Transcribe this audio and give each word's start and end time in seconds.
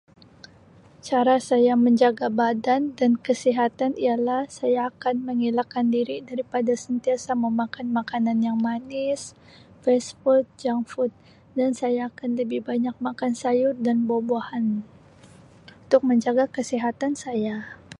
"Cara 1.05 1.37
saya 1.49 1.73
menjaga 1.85 2.25
badan 2.39 2.81
dan 2.99 3.11
kesihatan 3.25 3.91
ialah 4.05 4.41
saya 4.57 4.79
akan 4.91 5.15
mengelakkan 5.29 5.85
diri 5.95 6.17
daripada 6.29 6.73
sentiasa 6.85 7.31
memakan 7.45 7.87
makanan 7.99 8.37
yang 8.47 8.57
manis, 8.67 9.21
""fast 9.85 10.09
food"", 10.25 10.45
""junk 10.61 10.81
food"" 10.93 11.13
dan 11.57 11.71
saya 11.81 12.01
akan 12.09 12.29
lebih 12.39 12.61
banyak 12.69 12.95
makan 13.07 13.33
sayur 13.41 13.73
dan 13.85 13.97
buah-buahan 14.09 14.65
untuk 15.85 16.01
menjaga 16.09 16.45
kesihatan 16.55 17.13
saya." 17.23 17.55